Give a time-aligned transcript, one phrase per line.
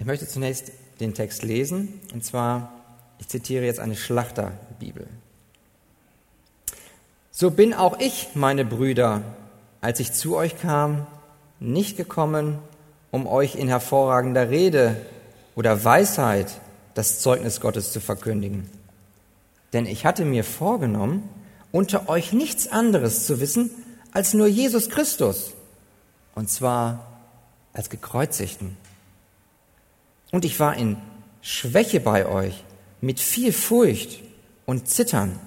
[0.00, 2.72] Ich möchte zunächst den Text lesen, und zwar,
[3.18, 5.06] ich zitiere jetzt eine Schlachterbibel.
[7.30, 9.20] So bin auch ich, meine Brüder,
[9.82, 11.06] als ich zu euch kam,
[11.60, 12.58] nicht gekommen,
[13.10, 14.96] um euch in hervorragender Rede
[15.54, 16.62] oder Weisheit
[16.94, 18.70] das Zeugnis Gottes zu verkündigen.
[19.74, 21.28] Denn ich hatte mir vorgenommen,
[21.72, 23.70] unter euch nichts anderes zu wissen
[24.12, 25.52] als nur Jesus Christus,
[26.34, 27.06] und zwar
[27.74, 28.78] als gekreuzigten.
[30.30, 30.96] Und ich war in
[31.42, 32.64] Schwäche bei euch,
[33.00, 34.20] mit viel Furcht
[34.66, 35.38] und Zittern.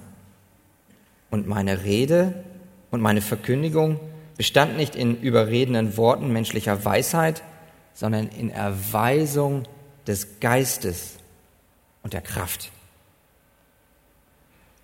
[1.30, 2.44] Und meine Rede
[2.92, 4.00] und meine Verkündigung
[4.38, 7.44] bestand nicht in überredenden Worten menschlicher Weisheit,
[7.94, 9.64] sondern in Erweisung
[10.08, 11.18] des Geistes
[12.02, 12.72] und der Kraft.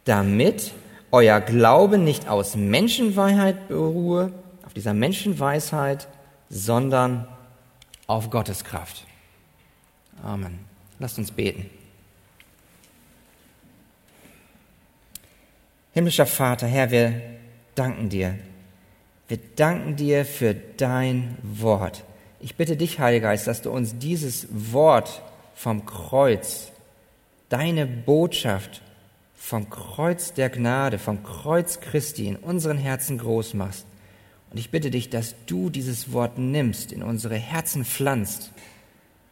[0.05, 0.71] Damit
[1.11, 4.31] euer Glaube nicht aus Menschenweisheit beruhe,
[4.65, 6.07] auf dieser Menschenweisheit,
[6.49, 7.27] sondern
[8.07, 9.05] auf Gottes Kraft.
[10.23, 10.59] Amen.
[10.99, 11.69] Lasst uns beten.
[15.93, 17.21] Himmlischer Vater, Herr, wir
[17.75, 18.37] danken dir.
[19.27, 22.03] Wir danken dir für dein Wort.
[22.39, 25.21] Ich bitte dich, Heiliger Geist, dass du uns dieses Wort
[25.55, 26.71] vom Kreuz,
[27.49, 28.81] deine Botschaft
[29.35, 33.85] vom Kreuz der Gnade, vom Kreuz Christi in unseren Herzen groß machst.
[34.51, 38.51] Und ich bitte dich, dass du dieses Wort nimmst, in unsere Herzen pflanzt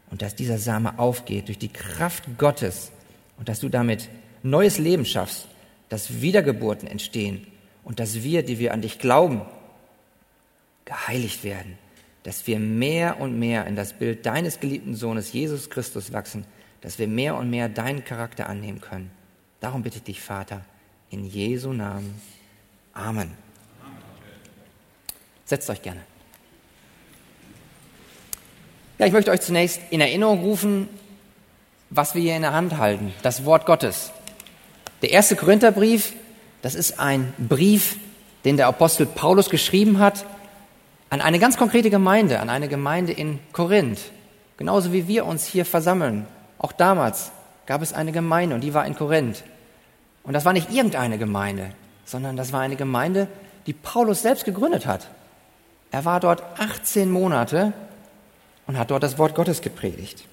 [0.10, 2.92] und dass dieser Same aufgeht durch die Kraft Gottes
[3.38, 4.10] und dass du damit
[4.44, 5.48] neues Leben schaffst,
[5.90, 7.48] dass Wiedergeburten entstehen
[7.84, 9.42] und dass wir, die wir an dich glauben,
[10.86, 11.78] geheiligt werden,
[12.24, 16.46] dass wir mehr und mehr in das Bild deines geliebten Sohnes Jesus Christus wachsen,
[16.82, 19.12] dass wir mehr und mehr deinen Charakter annehmen können.
[19.60, 20.64] Darum bitte ich dich, Vater,
[21.10, 22.22] in Jesu Namen.
[22.94, 23.32] Amen.
[25.46, 26.02] Setzt euch gerne.
[29.00, 30.90] Ja, ich möchte euch zunächst in Erinnerung rufen,
[31.92, 34.12] was wir hier in der Hand halten, das Wort Gottes.
[35.04, 36.14] Der erste Korintherbrief,
[36.64, 37.98] das ist ein Brief,
[38.44, 40.26] den der Apostel Paulus geschrieben hat
[41.11, 43.99] an eine ganz konkrete Gemeinde, an eine Gemeinde in Korinth.
[44.58, 46.26] Genauso wie wir uns hier versammeln.
[46.58, 47.32] Auch damals
[47.67, 49.43] gab es eine Gemeinde und die war in Korinth.
[50.23, 51.70] Und das war nicht irgendeine Gemeinde,
[52.04, 53.27] sondern das war eine Gemeinde,
[53.67, 55.08] die Paulus selbst gegründet hat.
[55.92, 57.73] Er war dort 18 Monate
[58.67, 60.26] und hat dort das Wort Gottes gepredigt.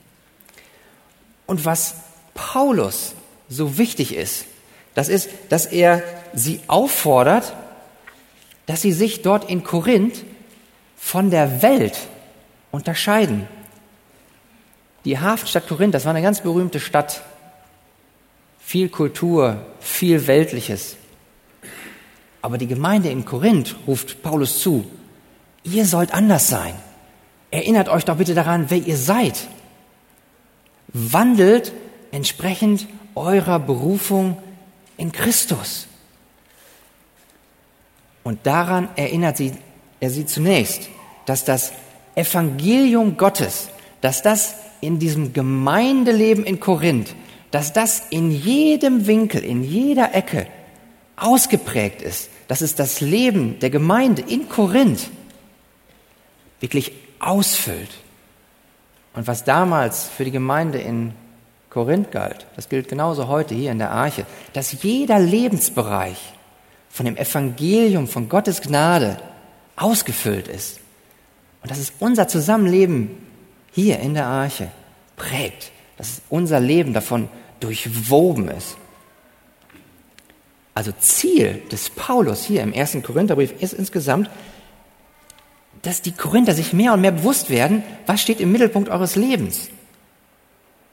[1.47, 1.97] Und was
[2.35, 3.15] Paulus
[3.49, 4.47] so wichtig ist,
[4.95, 6.03] das ist, dass er
[6.33, 7.55] sie auffordert,
[8.67, 10.25] dass sie sich dort in Korinth
[10.97, 11.99] von der Welt
[12.71, 13.47] unterscheiden.
[15.05, 17.23] Die Hafenstadt Korinth, das war eine ganz berühmte Stadt.
[18.59, 20.97] Viel Kultur, viel Weltliches.
[22.41, 24.91] Aber die Gemeinde in Korinth ruft Paulus zu,
[25.63, 26.75] ihr sollt anders sein.
[27.55, 29.47] Erinnert euch doch bitte daran, wer ihr seid.
[30.89, 31.73] Wandelt
[32.11, 34.39] entsprechend eurer Berufung
[34.97, 35.87] in Christus.
[38.25, 39.53] Und daran erinnert sie,
[40.01, 40.89] er sie zunächst,
[41.27, 41.73] dass das
[42.17, 43.69] Evangelium Gottes,
[44.01, 47.15] dass das in diesem Gemeindeleben in Korinth,
[47.53, 50.49] dass das in jedem Winkel, in jeder Ecke
[51.15, 52.31] ausgeprägt ist.
[52.49, 55.09] Das ist das Leben der Gemeinde in Korinth
[56.65, 57.91] wirklich ausfüllt.
[59.15, 61.13] Und was damals für die Gemeinde in
[61.71, 66.35] Korinth galt, das gilt genauso heute hier in der Arche, dass jeder Lebensbereich
[66.89, 69.17] von dem Evangelium, von Gottes Gnade
[69.77, 70.81] ausgefüllt ist.
[71.63, 73.11] Und dass es unser Zusammenleben
[73.73, 74.71] hier in der Arche
[75.17, 77.29] prägt, dass unser Leben davon
[77.61, 78.77] durchwoben ist.
[80.75, 84.29] Also Ziel des Paulus hier im ersten Korintherbrief ist insgesamt,
[85.85, 89.69] dass die Korinther sich mehr und mehr bewusst werden, was steht im Mittelpunkt eures Lebens.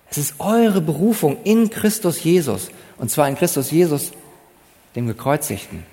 [0.09, 4.11] Es ist eure Berufung in Christus Jesus, und zwar in Christus Jesus,
[4.95, 5.83] dem Gekreuzigten.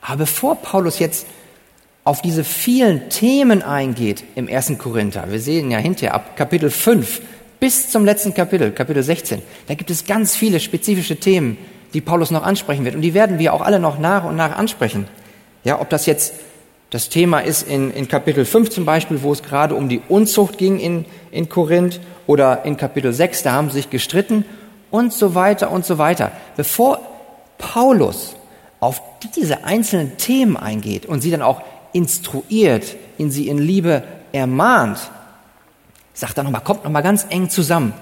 [0.00, 1.26] Aber bevor Paulus jetzt
[2.02, 7.20] auf diese vielen Themen eingeht im ersten Korinther, wir sehen ja hinterher ab Kapitel 5
[7.60, 11.58] bis zum letzten Kapitel, Kapitel 16, da gibt es ganz viele spezifische Themen,
[11.94, 12.94] die Paulus noch ansprechen wird.
[12.94, 15.06] Und die werden wir auch alle noch nach und nach ansprechen.
[15.64, 16.34] Ja, ob das jetzt
[16.90, 20.56] das Thema ist in, in Kapitel 5 zum Beispiel, wo es gerade um die Unzucht
[20.56, 24.44] ging in, in Korinth oder in Kapitel 6, da haben sie sich gestritten
[24.90, 26.32] und so weiter und so weiter.
[26.56, 27.00] Bevor
[27.58, 28.36] Paulus
[28.80, 29.02] auf
[29.36, 31.62] diese einzelnen Themen eingeht und sie dann auch
[31.92, 34.98] instruiert, in sie in Liebe ermahnt,
[36.14, 37.92] sagt er nochmal, kommt nochmal ganz eng zusammen.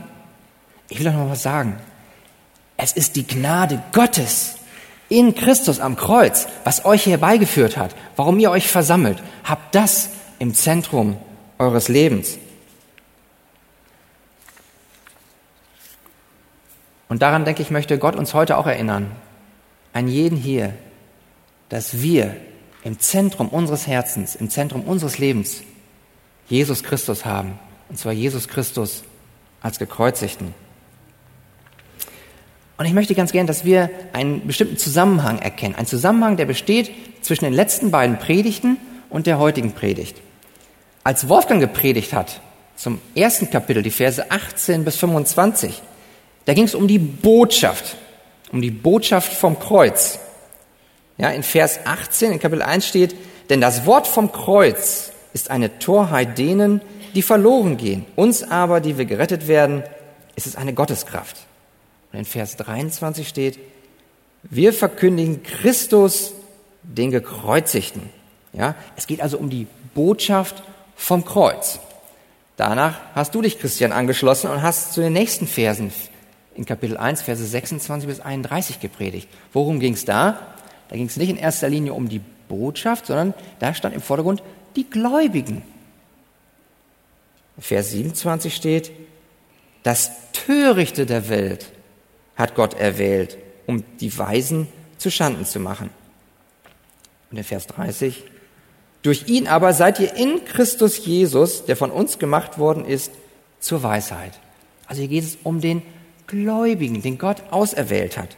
[0.88, 1.78] Ich will euch noch was sagen.
[2.76, 4.55] Es ist die Gnade Gottes,
[5.08, 10.54] in Christus am Kreuz, was euch herbeigeführt hat, warum ihr euch versammelt, habt das im
[10.54, 11.16] Zentrum
[11.58, 12.38] eures Lebens.
[17.08, 19.12] Und daran denke ich, möchte Gott uns heute auch erinnern,
[19.92, 20.74] an jeden hier,
[21.68, 22.36] dass wir
[22.82, 25.62] im Zentrum unseres Herzens, im Zentrum unseres Lebens
[26.48, 27.58] Jesus Christus haben,
[27.88, 29.04] und zwar Jesus Christus
[29.60, 30.54] als gekreuzigten.
[32.78, 35.74] Und ich möchte ganz gern, dass wir einen bestimmten Zusammenhang erkennen.
[35.74, 36.90] Ein Zusammenhang, der besteht
[37.22, 38.76] zwischen den letzten beiden Predigten
[39.08, 40.16] und der heutigen Predigt.
[41.02, 42.40] Als Wolfgang gepredigt hat,
[42.76, 45.80] zum ersten Kapitel, die Verse 18 bis 25,
[46.44, 47.96] da ging es um die Botschaft,
[48.52, 50.18] um die Botschaft vom Kreuz.
[51.16, 53.16] Ja, in Vers 18 in Kapitel 1 steht,
[53.48, 56.82] denn das Wort vom Kreuz ist eine Torheit denen,
[57.14, 58.04] die verloren gehen.
[58.16, 59.82] Uns aber, die wir gerettet werden,
[60.34, 61.46] ist es eine Gotteskraft.
[62.12, 63.58] Und in Vers 23 steht,
[64.42, 66.32] wir verkündigen Christus,
[66.82, 68.10] den Gekreuzigten.
[68.52, 70.62] Ja, es geht also um die Botschaft
[70.94, 71.80] vom Kreuz.
[72.56, 75.92] Danach hast du dich, Christian, angeschlossen und hast zu den nächsten Versen
[76.54, 79.28] in Kapitel 1, Verse 26 bis 31 gepredigt.
[79.52, 80.54] Worum ging es da?
[80.88, 84.42] Da ging es nicht in erster Linie um die Botschaft, sondern da stand im Vordergrund
[84.74, 85.62] die Gläubigen.
[87.58, 88.92] Vers 27 steht,
[89.82, 91.72] das Törichte der Welt
[92.36, 94.68] hat Gott erwählt, um die Weisen
[94.98, 95.90] zu Schanden zu machen.
[97.30, 98.24] Und in Vers 30,
[99.02, 103.12] durch ihn aber seid ihr in Christus Jesus, der von uns gemacht worden ist,
[103.60, 104.32] zur Weisheit.
[104.86, 105.82] Also hier geht es um den
[106.26, 108.36] Gläubigen, den Gott auserwählt hat.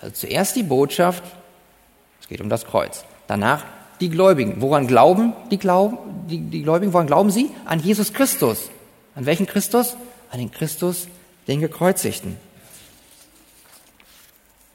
[0.00, 1.22] Also zuerst die Botschaft,
[2.20, 3.04] es geht um das Kreuz.
[3.26, 3.64] Danach
[4.00, 4.60] die Gläubigen.
[4.60, 5.98] Woran glauben die, Glauben,
[6.28, 6.92] die, die Gläubigen?
[6.92, 7.50] Woran glauben sie?
[7.64, 8.70] An Jesus Christus.
[9.14, 9.96] An welchen Christus?
[10.30, 11.08] An den Christus,
[11.46, 12.36] den Gekreuzigten.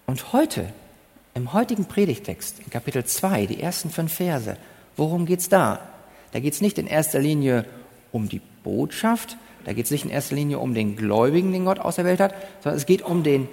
[0.06, 0.70] Und heute,
[1.34, 4.58] im heutigen Predigtext, in Kapitel 2, die ersten fünf Verse,
[4.98, 5.80] worum geht's da?
[6.32, 7.66] Da geht's nicht in erster Linie
[8.12, 12.20] um die Botschaft, da geht's nicht in erster Linie um den Gläubigen, den Gott auserwählt
[12.20, 13.48] hat, sondern es geht um den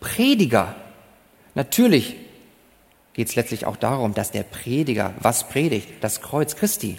[0.00, 0.74] Prediger.
[1.54, 2.16] Natürlich
[3.14, 6.98] geht's letztlich auch darum, dass der Prediger was predigt, das Kreuz Christi.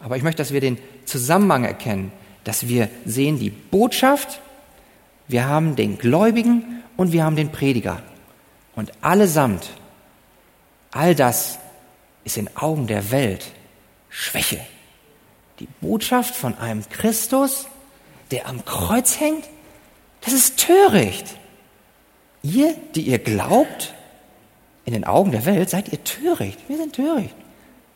[0.00, 2.12] Aber ich möchte, dass wir den Zusammenhang erkennen,
[2.44, 4.40] dass wir sehen die Botschaft,
[5.28, 8.02] wir haben den Gläubigen und wir haben den Prediger.
[8.74, 9.70] Und allesamt,
[10.90, 11.58] all das
[12.24, 13.52] ist in Augen der Welt
[14.08, 14.60] Schwäche.
[15.58, 17.66] Die Botschaft von einem Christus,
[18.30, 19.44] der am Kreuz hängt,
[20.22, 21.36] das ist töricht.
[22.42, 23.94] Ihr, die ihr glaubt,
[24.84, 26.58] in den Augen der Welt seid ihr töricht.
[26.68, 27.34] Wir sind töricht.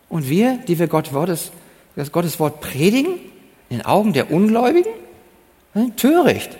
[0.09, 1.51] Und wir, die wir Gott Wortes,
[1.97, 3.19] das Gottes Wort predigen,
[3.69, 4.93] in den Augen der Ungläubigen,
[5.75, 6.57] sind töricht.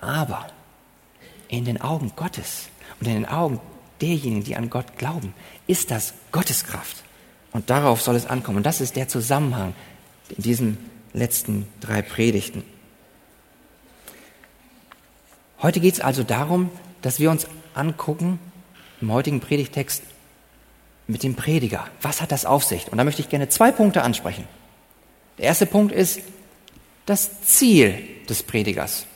[0.00, 0.46] Aber
[1.48, 2.68] in den Augen Gottes
[3.00, 3.60] und in den Augen
[4.00, 5.34] derjenigen, die an Gott glauben,
[5.66, 7.02] ist das Gotteskraft.
[7.52, 8.58] Und darauf soll es ankommen.
[8.58, 9.74] Und das ist der Zusammenhang
[10.28, 10.78] in diesen
[11.12, 12.62] letzten drei Predigten.
[15.60, 16.70] Heute geht es also darum,
[17.02, 18.38] dass wir uns angucken,
[19.00, 20.02] im heutigen Predigtext
[21.06, 21.86] mit dem Prediger.
[22.02, 22.90] Was hat das auf sich?
[22.90, 24.44] Und da möchte ich gerne zwei Punkte ansprechen.
[25.38, 26.20] Der erste Punkt ist
[27.06, 27.98] das Ziel
[28.28, 29.06] des Predigers.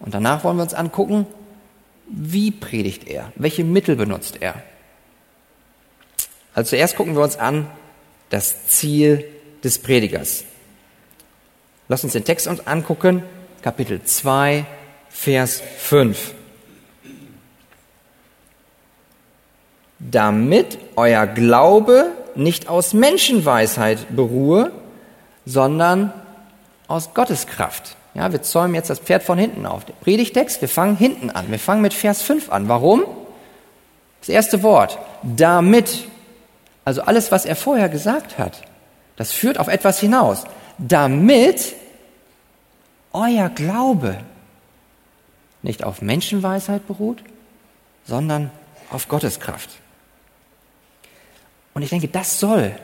[0.00, 1.26] Und danach wollen wir uns angucken,
[2.06, 3.32] wie predigt er?
[3.34, 4.62] Welche Mittel benutzt er?
[6.54, 7.66] Also zuerst gucken wir uns an
[8.30, 9.24] das Ziel
[9.62, 10.44] des Predigers.
[11.88, 13.22] Lass uns den Text uns angucken,
[13.62, 14.64] Kapitel 2,
[15.08, 16.34] Vers 5.
[19.98, 24.72] Damit euer Glaube nicht aus Menschenweisheit beruhe,
[25.44, 26.12] sondern
[26.86, 27.96] aus Gottes Kraft.
[28.16, 29.84] Ja, wir zäumen jetzt das Pferd von hinten auf.
[29.84, 31.50] Der Predigtext, wir fangen hinten an.
[31.50, 32.66] Wir fangen mit Vers 5 an.
[32.66, 33.04] Warum?
[34.20, 34.98] Das erste Wort.
[35.22, 36.08] Damit.
[36.86, 38.62] Also alles, was er vorher gesagt hat,
[39.16, 40.44] das führt auf etwas hinaus.
[40.78, 41.74] Damit
[43.12, 44.16] euer Glaube
[45.62, 47.22] nicht auf Menschenweisheit beruht,
[48.06, 48.50] sondern
[48.90, 49.68] auf Gottes Kraft.
[51.74, 52.74] Und ich denke, das soll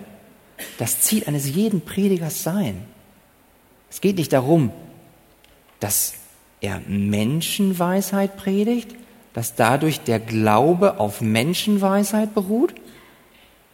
[0.77, 2.85] das Ziel eines jeden Predigers sein.
[3.91, 4.73] Es geht nicht darum,
[5.83, 6.15] dass
[6.61, 8.95] er Menschenweisheit predigt,
[9.35, 12.75] dass dadurch der Glaube auf Menschenweisheit beruht,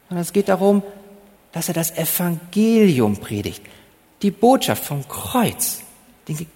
[0.09, 0.83] sondern es geht darum,
[1.53, 3.63] dass er das Evangelium predigt,
[4.23, 5.83] die Botschaft vom Kreuz,
[6.29, 6.47] den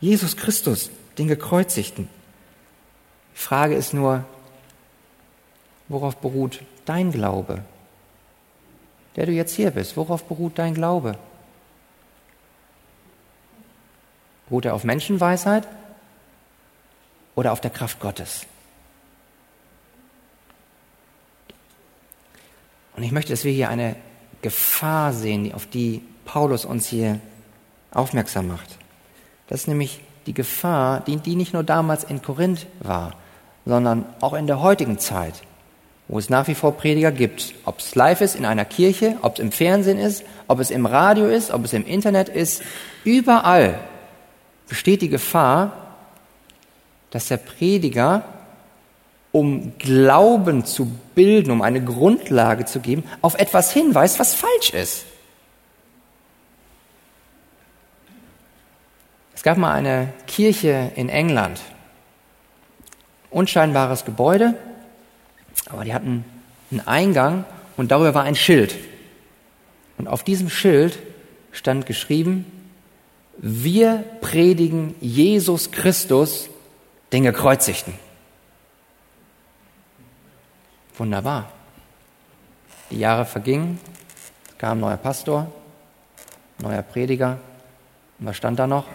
[0.00, 2.08] Jesus Christus, den Gekreuzigten.
[3.34, 4.24] Die Frage ist nur,
[5.88, 7.62] worauf beruht dein Glaube?
[9.14, 11.16] Der du jetzt hier bist, worauf beruht dein Glaube?
[14.48, 15.66] Beruht er auf Menschenweisheit
[17.34, 18.46] oder auf der Kraft Gottes?
[22.96, 23.96] Und ich möchte, dass wir hier eine
[24.42, 27.20] Gefahr sehen, auf die Paulus uns hier
[27.92, 28.78] aufmerksam macht.
[29.48, 33.14] Das ist nämlich die Gefahr, die, die nicht nur damals in Korinth war,
[33.64, 35.34] sondern auch in der heutigen Zeit,
[36.08, 39.34] wo es nach wie vor Prediger gibt, ob es live ist in einer Kirche, ob
[39.34, 42.62] es im Fernsehen ist, ob es im Radio ist, ob es im Internet ist,
[43.04, 43.78] überall
[44.68, 45.72] besteht die Gefahr,
[47.10, 48.24] dass der Prediger,
[49.32, 55.06] um Glauben zu bilden, um eine Grundlage zu geben, auf etwas hinweist, was falsch ist.
[59.34, 61.60] Es gab mal eine Kirche in England,
[63.30, 64.54] unscheinbares Gebäude,
[65.68, 66.24] aber die hatten
[66.70, 67.44] einen Eingang
[67.76, 68.74] und darüber war ein Schild.
[69.98, 70.98] Und auf diesem Schild
[71.52, 72.44] stand geschrieben,
[73.38, 76.48] wir predigen Jesus Christus,
[77.12, 77.94] den Gekreuzigten.
[80.96, 81.50] Wunderbar.
[82.90, 83.78] Die Jahre vergingen,
[84.48, 85.52] es kam ein neuer Pastor,
[86.58, 87.38] neuer Prediger.
[88.18, 88.86] Und was stand da noch?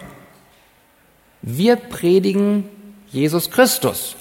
[1.41, 2.69] Wir predigen
[3.10, 4.15] Jesus Christus.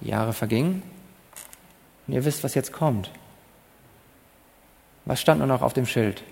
[0.00, 0.82] Die Jahre vergingen
[2.06, 3.10] und ihr wisst, was jetzt kommt.
[5.06, 6.22] Was stand nur noch auf dem Schild?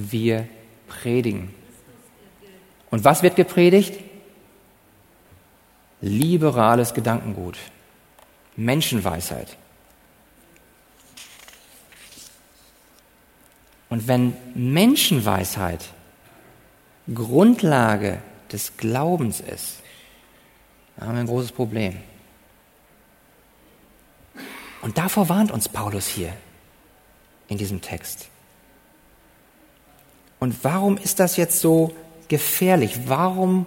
[0.00, 0.48] Wir
[0.86, 1.52] predigen.
[2.90, 3.98] Und was wird gepredigt?
[6.00, 7.58] Liberales Gedankengut,
[8.54, 9.56] Menschenweisheit.
[13.88, 15.84] Und wenn Menschenweisheit
[17.12, 19.80] Grundlage des Glaubens ist,
[20.96, 21.96] dann haben wir ein großes Problem.
[24.82, 26.32] Und davor warnt uns Paulus hier
[27.48, 28.28] in diesem Text.
[30.40, 31.92] Und warum ist das jetzt so
[32.28, 33.00] gefährlich?
[33.06, 33.66] Warum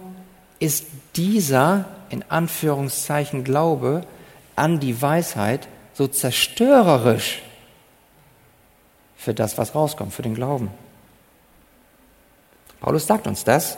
[0.58, 0.86] ist
[1.16, 4.06] dieser in Anführungszeichen Glaube
[4.56, 7.42] an die Weisheit so zerstörerisch
[9.16, 10.70] für das, was rauskommt, für den Glauben?
[12.80, 13.76] Paulus sagt uns das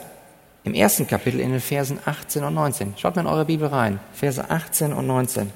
[0.62, 2.94] im ersten Kapitel in den Versen 18 und 19.
[2.96, 5.50] Schaut mal in eure Bibel rein, Verse 18 und 19.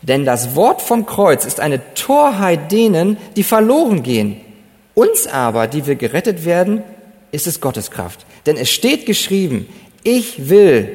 [0.00, 4.40] Denn das Wort vom Kreuz ist eine Torheit denen, die verloren gehen.
[4.96, 6.82] Uns aber, die wir gerettet werden,
[7.30, 8.24] ist es Gottes Kraft.
[8.46, 9.68] Denn es steht geschrieben,
[10.02, 10.88] ich will,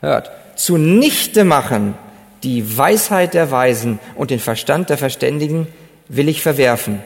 [0.00, 1.94] hört, zunichte machen
[2.42, 5.68] die Weisheit der Weisen und den Verstand der Verständigen
[6.08, 7.02] will ich verwerfen.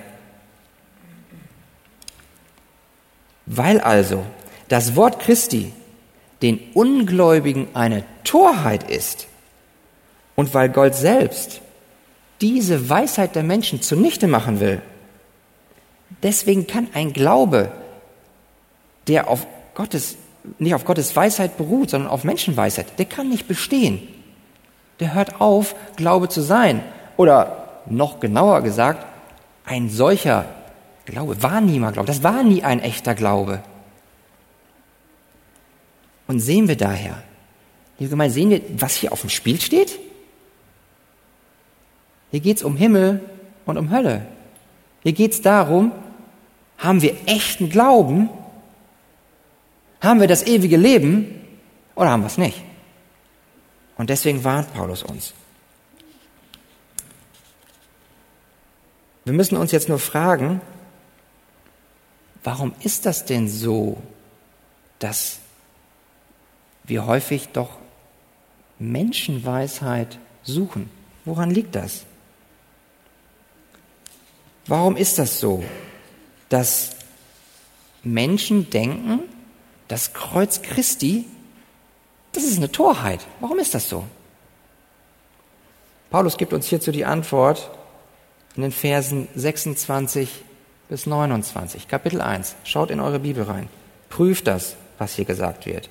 [3.45, 4.25] Weil also
[4.69, 5.75] das Wort Christi
[6.41, 9.27] den Ungläubigen eine Torheit ist
[10.37, 11.61] und weil Gott selbst
[12.41, 14.81] diese Weisheit der Menschen zunichte machen will,
[16.23, 17.73] deswegen kann ein Glaube,
[19.07, 20.17] der auf Gottes,
[20.59, 24.07] nicht auf Gottes Weisheit beruht, sondern auf Menschenweisheit, der kann nicht bestehen.
[25.01, 26.83] Der hört auf, Glaube zu sein.
[27.17, 29.07] Oder noch genauer gesagt,
[29.65, 30.45] ein solcher
[31.05, 32.07] Glaube war niemals Glaube.
[32.07, 33.63] Das war nie ein echter Glaube.
[36.27, 37.23] Und sehen wir daher,
[37.99, 39.99] liebe Gemeinde, sehen wir, was hier auf dem Spiel steht?
[42.31, 43.21] Hier geht es um Himmel
[43.65, 44.27] und um Hölle.
[45.03, 45.93] Hier geht es darum,
[46.79, 48.29] haben wir echten Glauben?
[50.01, 51.35] Haben wir das ewige Leben
[51.95, 52.63] oder haben wir es nicht?
[53.97, 55.35] Und deswegen warnt Paulus uns.
[59.25, 60.61] Wir müssen uns jetzt nur fragen,
[62.45, 64.01] warum ist das denn so,
[65.01, 65.41] dass
[66.85, 67.71] wir häufig doch
[68.79, 70.89] Menschenweisheit suchen?
[71.25, 72.07] Woran liegt das?
[74.69, 75.65] Warum ist das so?
[76.49, 76.91] dass
[78.03, 79.21] Menschen denken,
[79.89, 81.25] das Kreuz Christi,
[82.33, 83.21] das ist eine Torheit.
[83.41, 84.05] Warum ist das so?
[86.11, 87.71] Paulus gibt uns hierzu die Antwort
[88.57, 90.29] in den Versen 26
[90.89, 92.55] bis 29, Kapitel 1.
[92.65, 93.69] Schaut in eure Bibel rein.
[94.09, 95.91] Prüft das, was hier gesagt wird.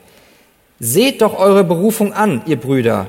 [0.80, 3.08] Seht doch eure Berufung an, ihr Brüder.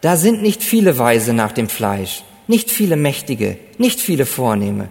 [0.00, 4.88] Da sind nicht viele Weise nach dem Fleisch, nicht viele Mächtige, nicht viele Vornehme,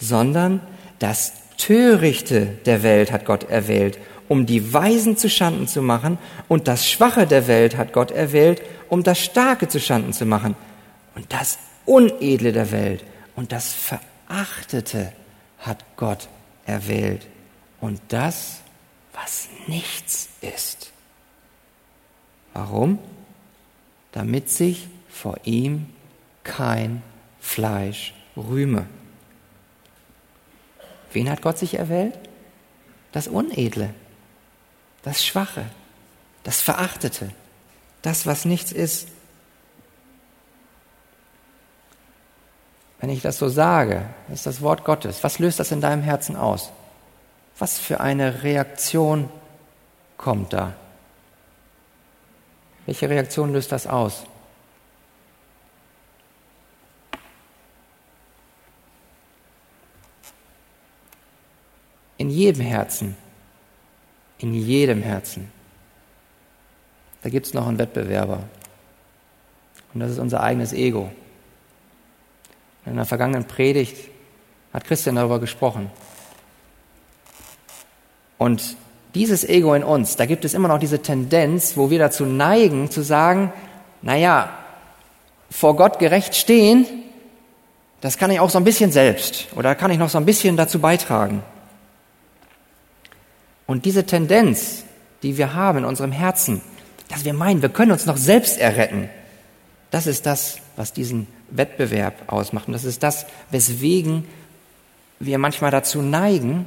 [0.00, 0.60] sondern
[0.98, 6.68] das Törichte der Welt hat Gott erwählt, um die Weisen zu Schanden zu machen, und
[6.68, 10.56] das Schwache der Welt hat Gott erwählt, um das Starke zu Schanden zu machen,
[11.14, 13.04] und das Unedle der Welt
[13.36, 15.12] und das Verachtete
[15.58, 16.28] hat Gott
[16.64, 17.26] erwählt,
[17.80, 18.60] und das,
[19.12, 20.92] was nichts ist.
[22.52, 22.98] Warum?
[24.12, 25.86] Damit sich vor ihm
[26.44, 27.02] kein
[27.40, 28.86] Fleisch rühme.
[31.12, 32.18] Wen hat Gott sich erwählt?
[33.12, 33.90] Das Unedle,
[35.02, 35.66] das Schwache,
[36.44, 37.30] das Verachtete,
[38.02, 39.08] das, was nichts ist.
[43.00, 46.02] Wenn ich das so sage, das ist das Wort Gottes, was löst das in deinem
[46.02, 46.70] Herzen aus?
[47.58, 49.28] Was für eine Reaktion
[50.16, 50.74] kommt da?
[52.86, 54.24] Welche Reaktion löst das aus?
[62.30, 63.16] In jedem Herzen,
[64.38, 65.50] in jedem Herzen,
[67.24, 68.44] da gibt es noch einen Wettbewerber.
[69.92, 71.10] Und das ist unser eigenes Ego.
[72.86, 73.96] In der vergangenen Predigt
[74.72, 75.90] hat Christian darüber gesprochen.
[78.38, 78.76] Und
[79.16, 82.92] dieses Ego in uns, da gibt es immer noch diese Tendenz, wo wir dazu neigen,
[82.92, 83.52] zu sagen,
[84.02, 84.56] naja,
[85.50, 86.86] vor Gott gerecht stehen,
[88.00, 90.56] das kann ich auch so ein bisschen selbst oder kann ich noch so ein bisschen
[90.56, 91.42] dazu beitragen.
[93.70, 94.82] Und diese Tendenz,
[95.22, 96.60] die wir haben in unserem Herzen,
[97.06, 99.08] dass wir meinen, wir können uns noch selbst erretten,
[99.92, 102.66] das ist das, was diesen Wettbewerb ausmacht.
[102.66, 104.26] Und das ist das, weswegen
[105.20, 106.66] wir manchmal dazu neigen,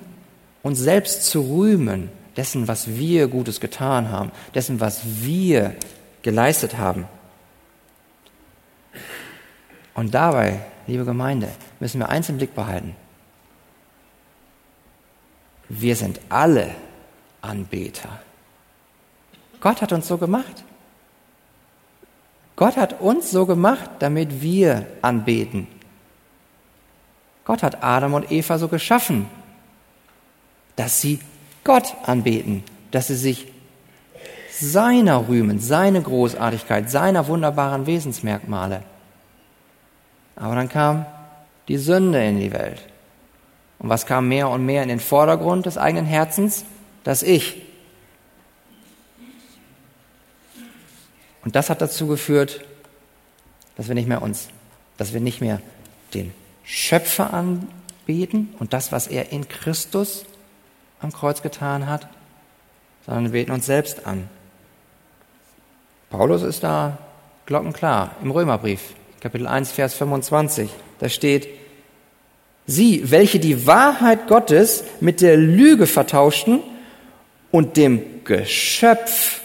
[0.62, 2.08] uns selbst zu rühmen,
[2.38, 5.76] dessen, was wir Gutes getan haben, dessen, was wir
[6.22, 7.06] geleistet haben.
[9.94, 11.50] Und dabei, liebe Gemeinde,
[11.82, 12.96] müssen wir eins im Blick behalten.
[15.68, 16.74] Wir sind alle
[17.44, 18.10] Anbeter.
[19.62, 20.64] Gott hat uns so gemacht.
[22.56, 25.68] Gott hat uns so gemacht, damit wir anbeten.
[27.46, 29.28] Gott hat Adam und Eva so geschaffen,
[30.76, 31.20] dass sie
[31.64, 33.52] Gott anbeten, dass sie sich
[34.52, 38.84] seiner rühmen, seine Großartigkeit, seiner wunderbaren Wesensmerkmale.
[40.36, 41.06] Aber dann kam
[41.68, 42.88] die Sünde in die Welt.
[43.80, 46.66] Und was kam mehr und mehr in den Vordergrund des eigenen Herzens?
[47.04, 47.62] Das Ich.
[51.44, 52.64] Und das hat dazu geführt,
[53.76, 54.48] dass wir nicht mehr uns,
[54.98, 55.62] dass wir nicht mehr
[56.14, 56.34] den
[56.64, 60.26] Schöpfer anbeten und das, was er in Christus
[61.02, 62.08] am Kreuz getan hat,
[63.06, 64.30] sondern wir beten uns selbst an.
[66.10, 66.98] Paulus ist da
[67.46, 70.70] glockenklar im Römerbrief, Kapitel 1, Vers 25.
[71.00, 71.48] Da steht,
[72.66, 76.62] Sie, welche die Wahrheit Gottes mit der Lüge vertauschten
[77.54, 79.42] und dem Geschöpf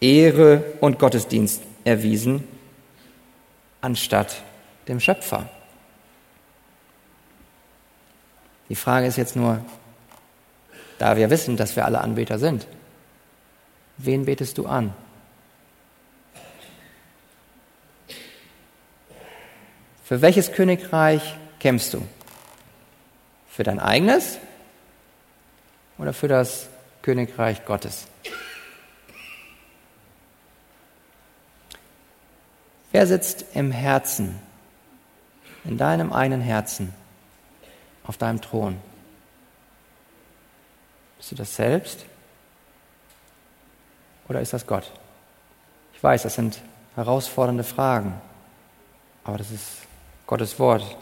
[0.00, 2.42] Ehre und Gottesdienst erwiesen,
[3.80, 4.42] anstatt
[4.88, 5.48] dem Schöpfer.
[8.68, 9.64] Die Frage ist jetzt nur,
[10.98, 12.66] da wir wissen, dass wir alle Anbeter sind,
[13.98, 14.92] wen betest du an?
[20.02, 22.02] Für welches Königreich kämpfst du?
[23.48, 24.38] Für dein eigenes
[25.96, 26.71] oder für das
[27.02, 28.06] Königreich Gottes?
[32.92, 34.38] Wer sitzt im Herzen,
[35.64, 36.94] in deinem eigenen Herzen,
[38.04, 38.78] auf deinem Thron?
[41.18, 42.04] Bist du das selbst?
[44.28, 44.92] Oder ist das Gott?
[45.94, 46.60] Ich weiß, das sind
[46.94, 48.20] herausfordernde Fragen,
[49.24, 49.78] aber das ist
[50.26, 50.96] Gottes Wort.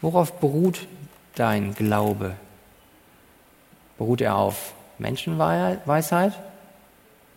[0.00, 0.86] Worauf beruht
[1.34, 2.36] dein Glaube?
[4.02, 6.32] Beruht er auf Menschenweisheit?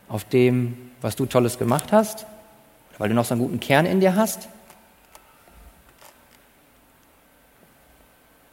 [0.09, 2.25] Auf dem, was du Tolles gemacht hast,
[2.97, 4.47] weil du noch so einen guten Kern in dir hast?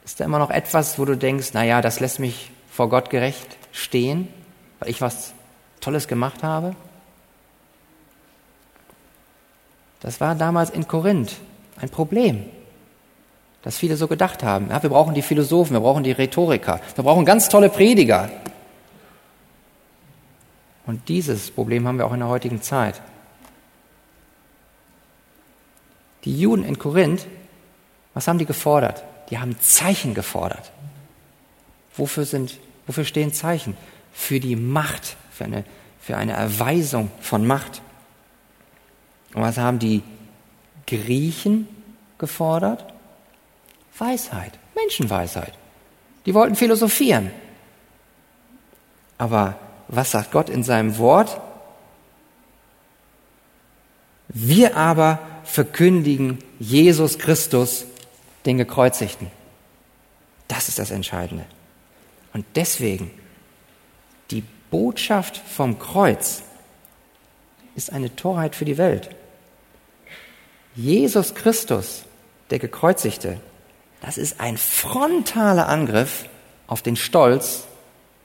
[0.05, 3.57] Ist da immer noch etwas, wo du denkst, naja, das lässt mich vor Gott gerecht
[3.71, 4.27] stehen,
[4.77, 5.33] weil ich was
[5.81, 6.75] Tolles gemacht habe?
[10.01, 11.37] Das war damals in Korinth
[11.81, 12.45] ein Problem,
[13.63, 14.69] dass viele so gedacht haben.
[14.69, 18.29] Ja, wir brauchen die Philosophen, wir brauchen die Rhetoriker, wir brauchen ganz tolle Prediger.
[20.85, 23.01] Und dieses Problem haben wir auch in der heutigen Zeit.
[26.25, 27.25] Die Juden in Korinth,
[28.13, 29.03] was haben die gefordert?
[29.29, 30.71] Die haben Zeichen gefordert.
[31.95, 33.77] Wofür, sind, wofür stehen Zeichen?
[34.11, 35.63] Für die Macht, für eine,
[35.99, 37.81] für eine Erweisung von Macht.
[39.33, 40.03] Und was haben die
[40.85, 41.67] Griechen
[42.17, 42.92] gefordert?
[43.97, 45.53] Weisheit, Menschenweisheit.
[46.25, 47.31] Die wollten philosophieren.
[49.17, 51.39] Aber was sagt Gott in seinem Wort?
[54.29, 57.85] Wir aber verkündigen Jesus Christus,
[58.45, 59.27] den Gekreuzigten.
[60.47, 61.45] Das ist das Entscheidende.
[62.33, 63.11] Und deswegen,
[64.31, 66.43] die Botschaft vom Kreuz
[67.75, 69.09] ist eine Torheit für die Welt.
[70.75, 72.03] Jesus Christus,
[72.49, 73.39] der Gekreuzigte,
[74.03, 76.25] das ist ein frontaler Angriff
[76.67, 77.63] auf den Stolz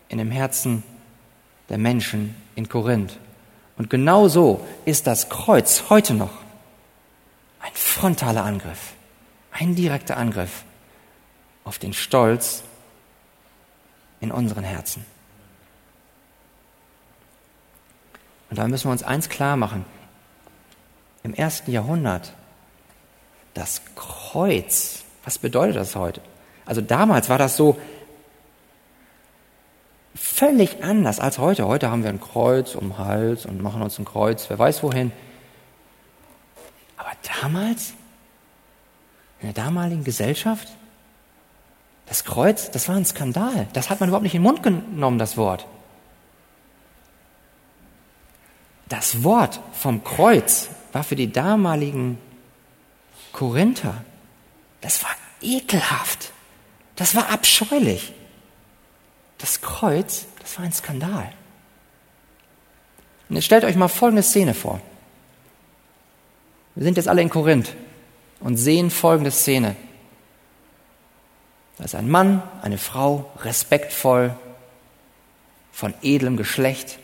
[0.08, 0.82] in dem Herzen
[1.68, 3.16] der Menschen in Korinth.
[3.76, 6.32] Und genau so ist das Kreuz heute noch
[7.60, 8.94] ein frontaler Angriff,
[9.52, 10.64] ein direkter Angriff
[11.62, 12.64] auf den Stolz
[14.20, 15.06] in unseren Herzen.
[18.50, 19.84] Und da müssen wir uns eins klar machen.
[21.22, 22.32] Im ersten Jahrhundert,
[23.54, 26.22] das Kreuz, was bedeutet das heute?
[26.64, 27.78] Also damals war das so
[30.14, 31.68] völlig anders als heute.
[31.68, 34.82] Heute haben wir ein Kreuz um den Hals und machen uns ein Kreuz, wer weiß
[34.82, 35.12] wohin.
[36.96, 37.10] Aber
[37.42, 37.92] damals,
[39.40, 40.66] in der damaligen Gesellschaft,
[42.06, 43.68] das Kreuz, das war ein Skandal.
[43.74, 45.66] Das hat man überhaupt nicht in den Mund genommen, das Wort.
[48.88, 52.16] Das Wort vom Kreuz war für die damaligen
[53.34, 54.04] Korinther,
[54.80, 55.10] das war
[55.40, 56.32] ekelhaft.
[56.96, 58.12] Das war abscheulich.
[59.38, 61.32] Das Kreuz, das war ein Skandal.
[63.28, 64.80] Und jetzt stellt euch mal folgende Szene vor.
[66.74, 67.74] Wir sind jetzt alle in Korinth
[68.40, 69.76] und sehen folgende Szene.
[71.76, 74.34] Da ist ein Mann, eine Frau, respektvoll,
[75.72, 76.98] von edlem Geschlecht,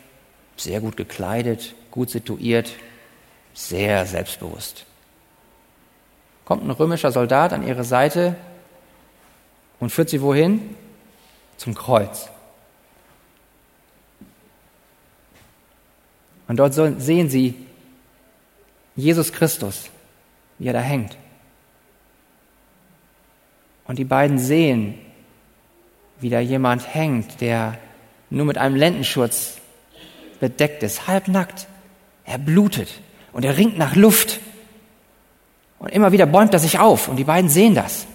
[0.57, 2.71] sehr gut gekleidet, gut situiert,
[3.53, 4.85] sehr selbstbewusst.
[6.45, 8.35] Kommt ein römischer Soldat an ihre Seite
[9.79, 10.75] und führt sie wohin?
[11.57, 12.29] Zum Kreuz.
[16.47, 17.55] Und dort sehen sie
[18.95, 19.89] Jesus Christus,
[20.59, 21.17] wie er da hängt.
[23.87, 24.99] Und die beiden sehen,
[26.19, 27.77] wie da jemand hängt, der
[28.29, 29.57] nur mit einem Lendenschurz
[30.39, 31.67] bedeckt ist, halbnackt.
[32.25, 33.01] Er blutet
[33.33, 34.39] und er ringt nach Luft.
[35.79, 38.07] Und immer wieder bäumt er sich auf und die beiden sehen das.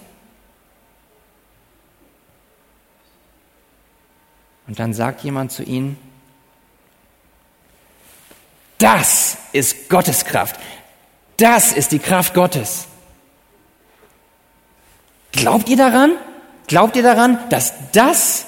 [4.67, 5.97] Und dann sagt jemand zu ihnen,
[8.77, 10.59] das ist Gottes Kraft.
[11.37, 12.87] Das ist die Kraft Gottes.
[15.31, 16.11] Glaubt ihr daran?
[16.67, 18.45] Glaubt ihr daran, dass das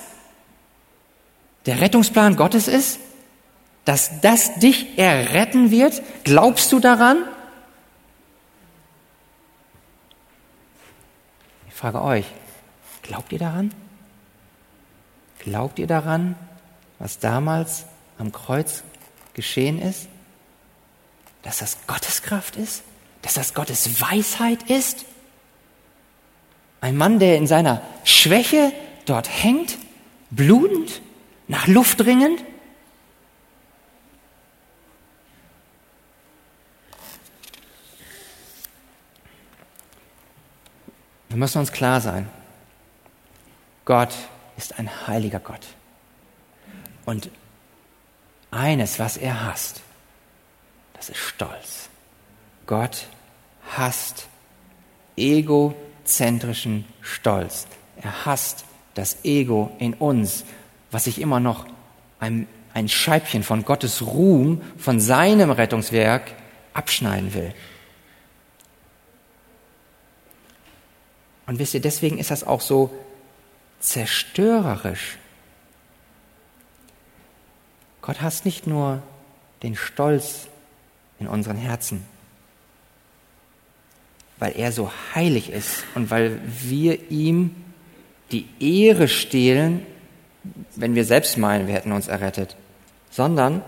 [1.66, 3.00] der Rettungsplan Gottes ist?
[3.86, 6.02] Dass das dich erretten wird?
[6.24, 7.18] Glaubst du daran?
[11.84, 12.26] Frage euch,
[13.02, 13.74] glaubt ihr daran?
[15.40, 16.38] Glaubt ihr daran,
[16.98, 17.84] was damals
[18.18, 18.84] am Kreuz
[19.34, 20.08] geschehen ist?
[21.42, 22.84] Dass das Gottes Kraft ist?
[23.22, 25.04] Dass das Gottes Weisheit ist?
[26.80, 28.72] Ein Mann, der in seiner Schwäche
[29.06, 29.78] dort hängt,
[30.30, 31.02] blutend,
[31.50, 32.46] nach Luft ringend.
[41.34, 42.30] Wir müssen uns klar sein,
[43.86, 44.14] Gott
[44.56, 45.66] ist ein heiliger Gott.
[47.06, 47.32] Und
[48.52, 49.82] eines, was er hasst,
[50.94, 51.90] das ist Stolz.
[52.68, 53.08] Gott
[53.76, 54.28] hasst
[55.18, 57.66] Ego, egozentrischen Stolz.
[58.00, 60.44] Er hasst das Ego in uns,
[60.92, 61.66] was sich immer noch
[62.20, 66.32] ein, ein Scheibchen von Gottes Ruhm, von seinem Rettungswerk
[66.74, 67.54] abschneiden will.
[71.46, 72.92] Und wisst ihr, deswegen ist das auch so
[73.80, 75.18] zerstörerisch.
[78.02, 79.02] Gott hasst nicht nur
[79.62, 80.48] den Stolz
[81.20, 82.06] in unseren Herzen,
[84.40, 87.56] weil er so heilig ist und weil wir ihm
[88.32, 89.86] die Ehre stehlen,
[90.76, 92.58] wenn wir selbst meinen, wir hätten uns errettet,
[93.10, 93.62] sondern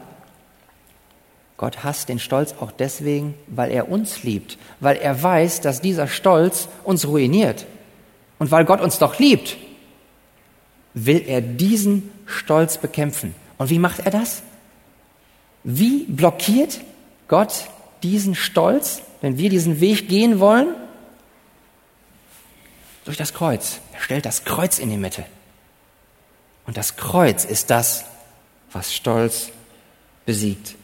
[1.58, 6.08] Gott hasst den Stolz auch deswegen, weil er uns liebt, weil er weiß, dass dieser
[6.08, 7.66] Stolz uns ruiniert.
[8.40, 9.56] Und weil Gott uns doch liebt,
[10.94, 13.34] will er diesen Stolz bekämpfen.
[13.58, 14.44] Und wie macht er das?
[15.64, 16.82] Wie blockiert
[17.28, 17.70] Gott
[18.04, 19.02] diesen Stolz?
[19.26, 20.76] wenn wir diesen Weg gehen wollen,
[23.06, 23.80] durch das Kreuz.
[23.92, 25.26] Er stellt das Kreuz in die Mitte.
[26.68, 28.06] Und das Kreuz ist das,
[28.72, 29.50] was Stolz
[30.28, 30.76] besiegt.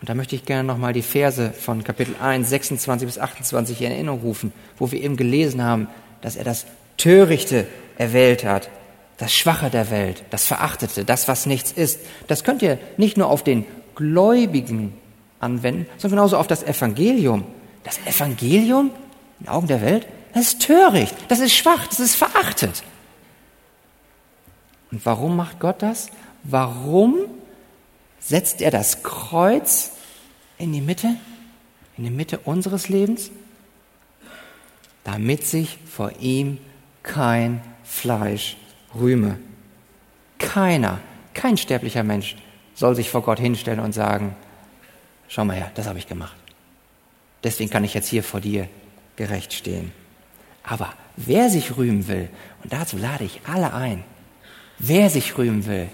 [0.00, 3.92] Und da möchte ich gerne nochmal die Verse von Kapitel 1, 26 bis 28 in
[3.92, 5.88] Erinnerung rufen, wo wir eben gelesen haben,
[6.20, 7.66] dass er das Törichte
[7.98, 8.68] erwählt hat,
[9.16, 12.00] das Schwache der Welt, das Verachtete, das, was nichts ist.
[12.26, 14.92] Das könnt ihr nicht nur auf den Gläubigen
[15.40, 17.44] anwenden, sondern genauso auf das Evangelium.
[17.84, 18.90] Das Evangelium
[19.38, 22.82] in den Augen der Welt, das ist töricht, das ist schwach, das ist verachtet.
[24.92, 26.10] Und warum macht Gott das?
[26.42, 27.16] Warum
[28.26, 29.92] setzt er das Kreuz
[30.58, 31.16] in die Mitte,
[31.96, 33.30] in die Mitte unseres Lebens?
[35.04, 36.58] Damit sich vor ihm
[37.02, 38.56] kein Fleisch
[38.98, 39.38] rühme.
[40.38, 41.00] Keiner,
[41.34, 42.36] kein sterblicher Mensch
[42.74, 44.34] soll sich vor Gott hinstellen und sagen,
[45.28, 46.36] Schau mal her, das habe ich gemacht.
[47.42, 48.68] Deswegen kann ich jetzt hier vor dir
[49.16, 49.92] gerecht stehen.
[50.62, 52.28] Aber wer sich rühmen will,
[52.62, 54.04] und dazu lade ich alle ein,
[54.78, 55.88] wer sich rühmen will,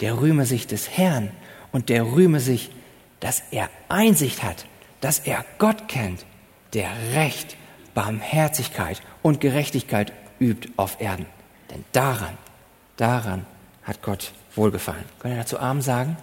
[0.00, 1.30] der rühme sich des Herrn
[1.74, 2.70] und der rühme sich,
[3.18, 4.64] dass er Einsicht hat,
[5.00, 6.24] dass er Gott kennt,
[6.72, 7.56] der Recht,
[7.94, 11.26] Barmherzigkeit und Gerechtigkeit übt auf Erden.
[11.72, 12.38] Denn daran,
[12.96, 13.44] daran
[13.82, 15.02] hat Gott wohlgefallen.
[15.18, 16.16] Können wir dazu Arm sagen?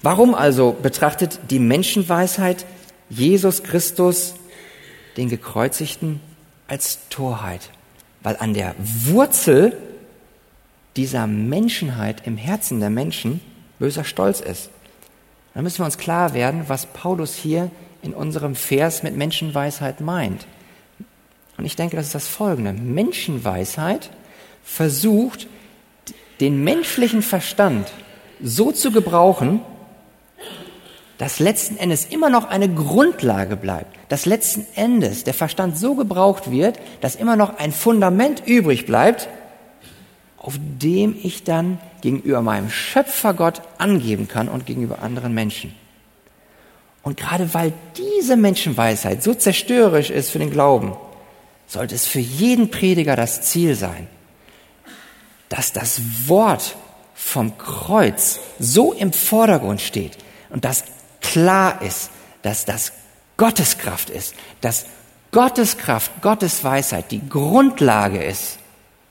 [0.00, 2.64] Warum also betrachtet die Menschenweisheit
[3.08, 4.34] Jesus Christus,
[5.16, 6.20] den Gekreuzigten,
[6.68, 7.70] als Torheit?
[8.22, 9.76] Weil an der Wurzel
[10.96, 13.40] dieser Menschenheit im Herzen der Menschen
[13.78, 14.70] böser Stolz ist.
[15.54, 17.70] Da müssen wir uns klar werden, was Paulus hier
[18.02, 20.46] in unserem Vers mit Menschenweisheit meint.
[21.58, 22.72] Und ich denke, das ist das Folgende.
[22.72, 24.10] Menschenweisheit
[24.62, 25.46] versucht,
[26.40, 27.90] den menschlichen Verstand
[28.42, 29.60] so zu gebrauchen,
[31.18, 36.50] dass letzten Endes immer noch eine Grundlage bleibt, dass letzten Endes der Verstand so gebraucht
[36.50, 39.28] wird, dass immer noch ein Fundament übrig bleibt,
[40.40, 45.74] auf dem ich dann gegenüber meinem Schöpfergott angeben kann und gegenüber anderen Menschen.
[47.02, 50.96] Und gerade weil diese Menschenweisheit so zerstörerisch ist für den Glauben,
[51.66, 54.08] sollte es für jeden Prediger das Ziel sein,
[55.50, 56.74] dass das Wort
[57.14, 60.16] vom Kreuz so im Vordergrund steht
[60.48, 60.84] und dass
[61.20, 62.92] klar ist, dass das
[63.36, 64.86] Gottes Kraft ist, dass
[65.32, 68.58] Gottes Kraft, Gottes Weisheit die Grundlage ist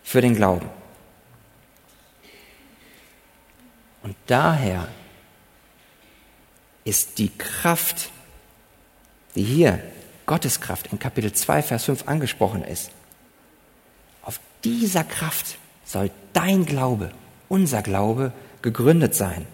[0.04, 0.79] für den Glauben.
[4.10, 4.88] Und daher
[6.84, 8.10] ist die Kraft,
[9.36, 9.84] die hier
[10.26, 12.89] Gottes Kraft in Kapitel 2, Vers 5 angesprochen ist,
[14.24, 17.12] auf dieser Kraft soll dein Glaube,
[17.50, 18.32] unser Glaube
[18.63, 19.45] gegründet sein.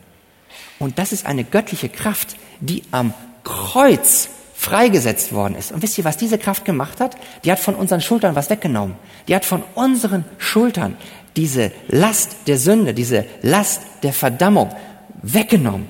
[0.79, 3.13] Und das ist eine göttliche Kraft, die am
[3.43, 4.29] Kreuz
[4.65, 5.71] freigesetzt worden ist.
[5.71, 7.15] Und wisst ihr, was diese Kraft gemacht hat?
[7.43, 8.95] Die hat von unseren Schultern was weggenommen.
[9.27, 10.97] Die hat von unseren Schultern
[11.35, 14.75] diese Last der Sünde, diese Last der Verdammung
[15.21, 15.87] weggenommen.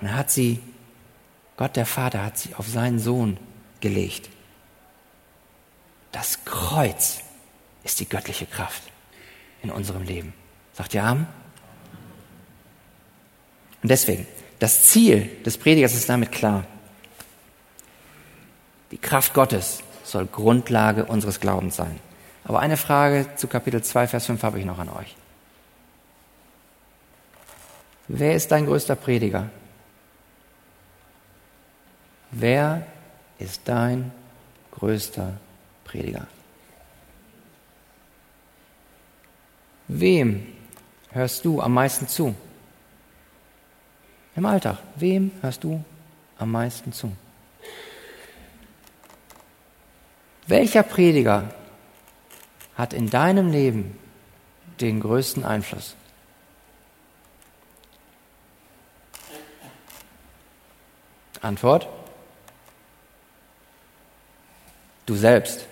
[0.00, 0.60] Und hat sie,
[1.56, 3.38] Gott der Vater hat sie auf seinen Sohn
[3.80, 4.28] gelegt.
[6.12, 7.20] Das Kreuz
[7.82, 8.82] ist die göttliche Kraft
[9.62, 10.34] in unserem Leben.
[10.74, 11.26] Sagt ihr Amen?
[13.82, 14.26] Und deswegen,
[14.58, 16.66] das Ziel des Predigers ist damit klar.
[18.90, 22.00] Die Kraft Gottes soll Grundlage unseres Glaubens sein.
[22.44, 25.16] Aber eine Frage zu Kapitel 2, Vers 5 habe ich noch an euch.
[28.08, 29.50] Wer ist dein größter Prediger?
[32.30, 32.86] Wer
[33.38, 34.10] ist dein
[34.72, 35.34] größter
[35.84, 36.26] Prediger?
[39.88, 40.46] Wem
[41.10, 42.34] hörst du am meisten zu?
[44.36, 45.84] Im Alltag, wem hörst du
[46.38, 47.12] am meisten zu?
[50.48, 51.52] Welcher Prediger
[52.74, 53.98] hat in deinem Leben
[54.80, 55.94] den größten Einfluss?
[61.42, 61.86] Antwort?
[65.04, 65.66] Du selbst.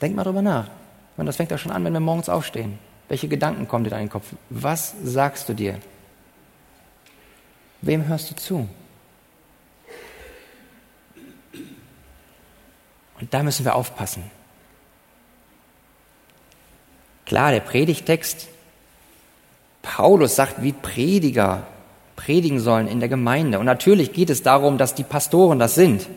[0.00, 0.68] Denk mal drüber nach.
[1.16, 2.80] Und das fängt ja schon an, wenn wir morgens aufstehen.
[3.08, 4.32] Welche Gedanken kommen dir in deinen Kopf?
[4.50, 5.78] Was sagst du dir?
[7.82, 8.68] Wem hörst du zu?
[13.22, 14.24] Und da müssen wir aufpassen.
[17.24, 18.48] Klar, der Predigtext,
[19.80, 21.64] Paulus sagt, wie Prediger
[22.16, 23.60] predigen sollen in der Gemeinde.
[23.60, 26.08] Und natürlich geht es darum, dass die Pastoren das sind.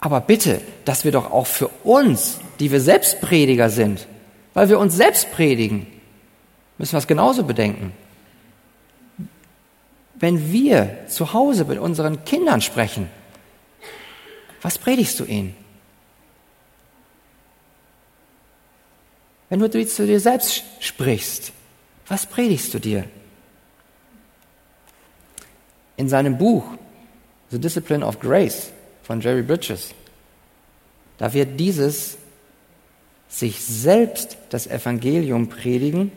[0.00, 4.08] Aber bitte, dass wir doch auch für uns, die wir selbst Prediger sind,
[4.54, 5.86] weil wir uns selbst predigen,
[6.78, 7.92] müssen wir es genauso bedenken.
[10.16, 13.08] Wenn wir zu Hause mit unseren Kindern sprechen,
[14.62, 15.63] was predigst du ihnen?
[19.54, 21.52] Wenn du zu dir selbst sprichst,
[22.08, 23.04] was predigst du dir?
[25.96, 26.64] In seinem Buch
[27.50, 28.72] The Discipline of Grace
[29.04, 29.94] von Jerry Bridges,
[31.18, 32.18] da wird dieses
[33.28, 36.10] sich selbst das Evangelium predigen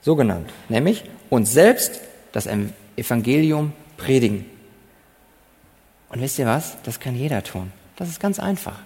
[0.00, 2.48] so genannt, nämlich uns selbst das
[2.96, 4.46] Evangelium predigen.
[6.08, 6.76] Und wisst ihr was?
[6.84, 7.72] Das kann jeder tun.
[7.96, 8.78] Das ist ganz einfach.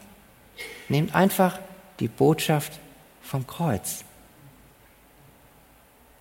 [0.88, 1.58] Nehmt einfach
[2.00, 2.80] die Botschaft
[3.28, 4.04] vom Kreuz.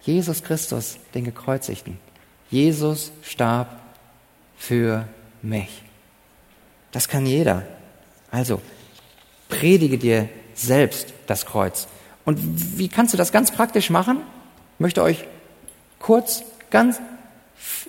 [0.01, 1.97] Jesus Christus, den Gekreuzigten.
[2.51, 3.79] Jesus starb
[4.57, 5.07] für
[5.41, 5.83] mich.
[6.91, 7.63] Das kann jeder.
[8.29, 8.61] Also,
[9.47, 11.87] predige dir selbst das Kreuz.
[12.25, 14.19] Und wie kannst du das ganz praktisch machen?
[14.75, 15.25] Ich möchte euch
[15.99, 16.99] kurz ganz,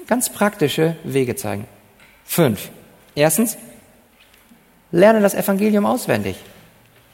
[0.06, 1.66] ganz praktische Wege zeigen.
[2.24, 2.70] Fünf.
[3.16, 3.58] Erstens,
[4.92, 6.36] lerne das Evangelium auswendig.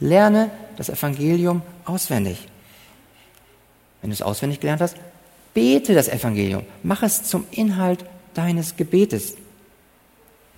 [0.00, 2.48] Lerne das Evangelium auswendig.
[4.00, 4.96] Wenn du es auswendig gelernt hast,
[5.54, 6.64] bete das Evangelium.
[6.82, 9.34] Mach es zum Inhalt deines Gebetes.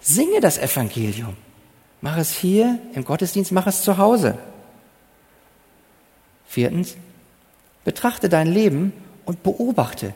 [0.00, 1.36] Singe das Evangelium.
[2.00, 4.38] Mach es hier im Gottesdienst, mach es zu Hause.
[6.46, 6.96] Viertens,
[7.84, 8.92] betrachte dein Leben
[9.24, 10.14] und beobachte,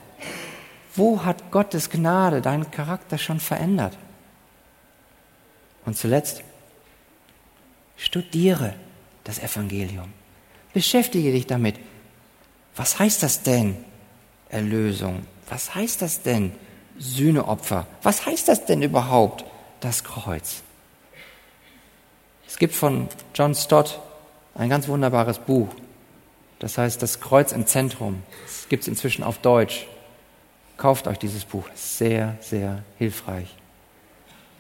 [0.94, 3.96] wo hat Gottes Gnade deinen Charakter schon verändert?
[5.84, 6.42] Und zuletzt,
[7.96, 8.74] studiere
[9.24, 10.12] das Evangelium.
[10.72, 11.76] Beschäftige dich damit.
[12.76, 13.76] Was heißt das denn,
[14.48, 15.26] Erlösung?
[15.48, 16.52] Was heißt das denn,
[16.98, 17.86] Sühneopfer?
[18.02, 19.44] Was heißt das denn überhaupt,
[19.80, 20.62] das Kreuz?
[22.46, 24.00] Es gibt von John Stott
[24.54, 25.68] ein ganz wunderbares Buch.
[26.58, 28.22] Das heißt Das Kreuz im Zentrum.
[28.46, 29.86] Es gibt es inzwischen auf Deutsch.
[30.76, 31.64] Kauft euch dieses Buch.
[31.74, 33.48] Sehr, sehr hilfreich.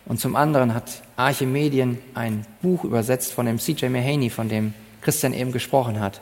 [0.06, 3.90] Und zum anderen hat Arche Medien ein Buch übersetzt von dem C.J.
[3.90, 6.20] Mahaney, von dem Christian eben gesprochen hat.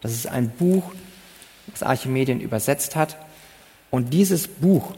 [0.00, 0.92] Das ist ein Buch,
[1.68, 3.16] das Arche Medien übersetzt hat.
[3.90, 4.94] Und dieses Buch,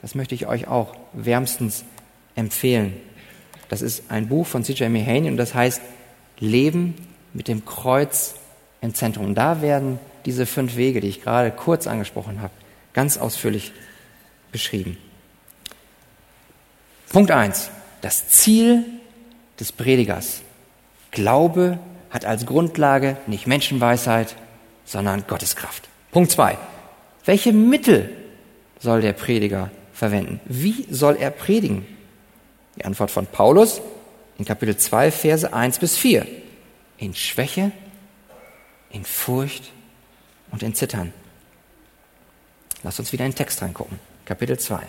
[0.00, 1.84] das möchte ich euch auch wärmstens
[2.34, 2.96] empfehlen.
[3.68, 4.90] Das ist ein Buch von C.J.
[4.90, 5.82] Mahaney und das heißt
[6.38, 6.94] Leben
[7.34, 8.34] mit dem Kreuz
[8.80, 9.26] im Zentrum.
[9.26, 12.52] Und da werden diese fünf Wege, die ich gerade kurz angesprochen habe,
[12.92, 13.72] ganz ausführlich
[14.52, 14.96] beschrieben.
[17.10, 18.84] Punkt eins: Das Ziel
[19.58, 20.42] des Predigers.
[21.10, 21.78] Glaube
[22.10, 24.36] hat als Grundlage nicht Menschenweisheit,
[24.84, 25.88] sondern Gotteskraft.
[26.10, 26.58] Punkt zwei:
[27.24, 28.10] Welche Mittel
[28.78, 30.40] soll der Prediger verwenden?
[30.44, 31.86] Wie soll er predigen?
[32.76, 33.80] Die Antwort von Paulus
[34.38, 36.26] in Kapitel 2, Verse 1 bis 4.
[36.98, 37.72] In Schwäche,
[38.90, 39.72] in Furcht
[40.52, 41.12] und in Zittern.
[42.82, 43.98] Lass uns wieder in den Text reingucken.
[44.24, 44.80] Kapitel 2.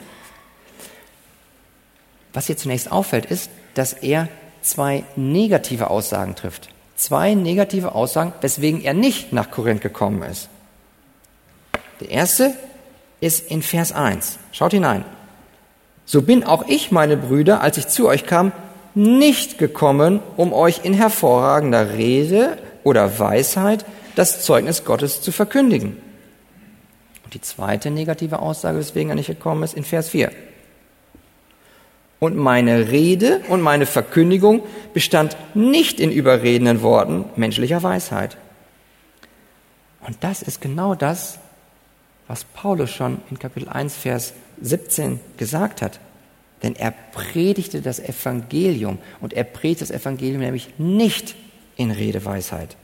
[2.34, 4.28] Was hier zunächst auffällt, ist, dass er
[4.62, 6.70] zwei negative Aussagen trifft.
[7.00, 10.50] Zwei negative Aussagen, weswegen er nicht nach Korinth gekommen ist.
[12.02, 12.54] Der erste
[13.22, 14.38] ist in Vers 1.
[14.52, 15.06] Schaut hinein
[16.10, 18.52] so bin auch ich, meine Brüder, als ich zu euch kam,
[18.96, 23.86] nicht gekommen, um euch in hervorragender Rede oder Weisheit
[24.16, 25.98] das Zeugnis Gottes zu verkündigen.
[27.24, 30.32] Und die zweite negative Aussage, weswegen er nicht gekommen ist, in Vers 4.
[32.20, 38.38] Und meine Rede und meine Verkündigung bestand nicht in überredenden Worten menschlicher Weisheit.
[40.06, 41.40] Und das ist genau das,
[42.28, 46.00] was Paulus schon in Kapitel 1, Vers 17 gesagt hat.
[46.62, 51.36] Denn er predigte das Evangelium und er predigt das Evangelium nämlich nicht
[51.78, 52.76] in Redeweisheit.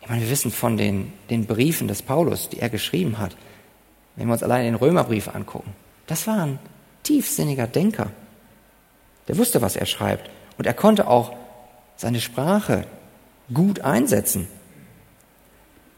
[0.00, 3.36] Ich meine, wir wissen von den, den Briefen des Paulus, die er geschrieben hat,
[4.16, 5.72] wenn wir uns allein den Römerbrief angucken,
[6.06, 6.58] das war ein
[7.04, 8.10] tiefsinniger Denker.
[9.28, 11.32] Der wusste, was er schreibt und er konnte auch
[11.96, 12.84] seine Sprache
[13.52, 14.48] gut einsetzen.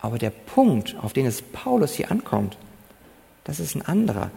[0.00, 2.58] Aber der Punkt, auf den es Paulus hier ankommt,
[3.44, 4.30] das ist ein anderer.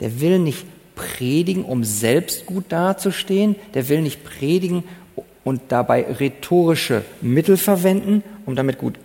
[0.00, 3.56] Der will nicht predigen, um selbst gut dazustehen.
[3.74, 4.84] Der will nicht predigen
[5.44, 8.98] und dabei rhetorische Mittel verwenden, um damit gut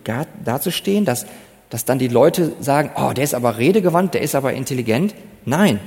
[0.44, 1.26] dazustehen, dass,
[1.70, 5.14] dass dann die Leute sagen, oh, der ist aber redegewandt, der ist aber intelligent.
[5.44, 5.80] Nein.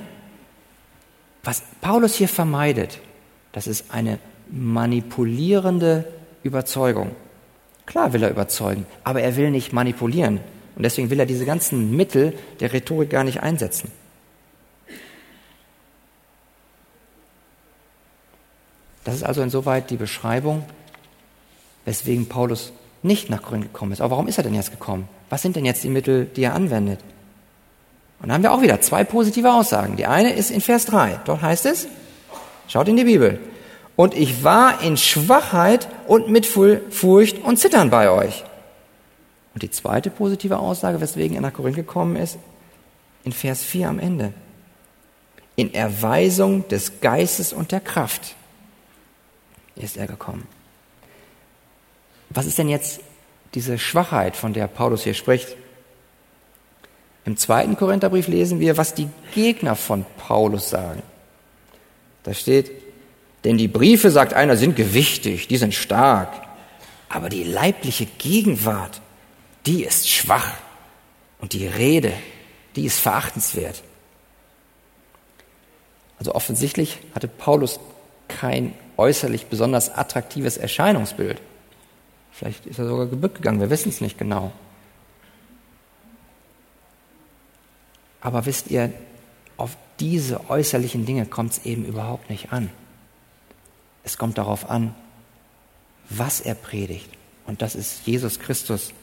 [1.44, 3.00] Was Paulus hier vermeidet,
[3.52, 4.20] das ist eine
[4.50, 6.06] manipulierende
[6.44, 7.16] Überzeugung.
[7.86, 10.40] Klar will er überzeugen, aber er will nicht manipulieren.
[10.76, 13.92] Und deswegen will er diese ganzen Mittel der Rhetorik gar nicht einsetzen.
[19.04, 20.64] Das ist also insoweit die Beschreibung,
[21.86, 22.74] weswegen Paulus
[23.04, 24.02] nicht nach Korinth gekommen ist.
[24.02, 25.08] Aber warum ist er denn jetzt gekommen?
[25.30, 27.00] Was sind denn jetzt die Mittel, die er anwendet?
[28.20, 29.96] Und da haben wir auch wieder zwei positive Aussagen.
[29.96, 31.20] Die eine ist in Vers 3.
[31.26, 31.88] Dort heißt es,
[32.68, 33.40] schaut in die Bibel.
[33.96, 38.44] Und ich war in Schwachheit und mit Furcht und Zittern bei euch.
[39.54, 42.38] Und die zweite positive Aussage, weswegen er nach Korinth gekommen ist,
[43.24, 44.34] in Vers 4 am Ende.
[45.56, 48.36] In Erweisung des Geistes und der Kraft
[49.76, 50.48] ist er gekommen.
[52.30, 53.00] Was ist denn jetzt
[53.54, 55.56] diese Schwachheit, von der Paulus hier spricht?
[57.28, 61.04] Im zweiten Korintherbrief lesen wir, was die Gegner von Paulus sagen.
[62.24, 62.72] Da steht,
[63.44, 66.30] denn die Briefe, sagt einer, sind gewichtig, die sind stark,
[67.10, 69.02] aber die leibliche Gegenwart
[69.66, 70.54] die ist schwach
[71.40, 72.14] und die Rede,
[72.78, 73.84] die ist verachtenswert.
[76.20, 77.82] Also offensichtlich hatte Paulus
[78.30, 81.42] kein äußerlich besonders attraktives Erscheinungsbild.
[82.32, 84.54] Vielleicht ist er sogar gebückt gegangen, wir wissen es nicht genau.
[88.22, 88.94] Aber wisst ihr,
[89.58, 92.70] auf diese äußerlichen Dinge kommt es eben überhaupt nicht an.
[94.04, 94.96] Es kommt darauf an,
[96.10, 97.10] was er predigt.
[97.46, 98.94] Und das ist Jesus Christus,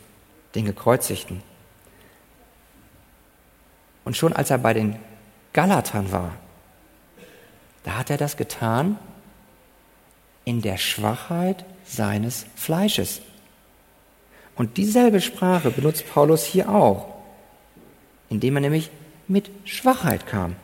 [0.54, 1.42] den Gekreuzigten.
[4.04, 4.96] Und schon als er bei den
[5.52, 6.32] Galatern war,
[7.84, 8.98] da hat er das getan
[10.44, 13.20] in der Schwachheit seines Fleisches.
[14.56, 17.12] Und dieselbe Sprache benutzt Paulus hier auch,
[18.30, 18.90] indem er nämlich
[19.28, 20.56] mit Schwachheit kam.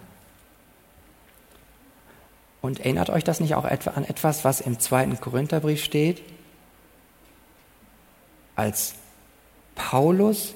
[2.60, 6.22] Und erinnert euch das nicht auch an etwas, was im zweiten Korintherbrief steht?
[8.54, 8.94] Als
[9.74, 10.54] Paulus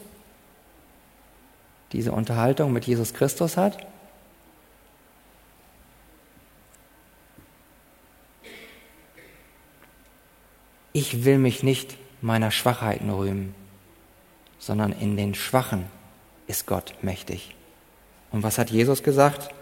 [1.92, 3.86] diese Unterhaltung mit Jesus Christus hat,
[10.92, 13.54] ich will mich nicht meiner Schwachheiten rühmen,
[14.58, 15.86] sondern in den Schwachen
[16.46, 17.53] ist Gott mächtig.
[18.34, 19.54] Und was hat Jesus gesagt?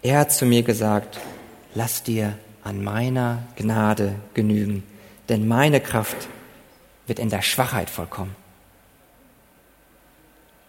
[0.00, 1.18] Er hat zu mir gesagt,
[1.74, 4.84] lass dir an meiner Gnade genügen,
[5.28, 6.28] denn meine Kraft
[7.08, 8.36] wird in der Schwachheit vollkommen.